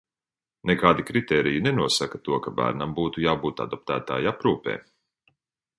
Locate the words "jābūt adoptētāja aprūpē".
3.27-4.81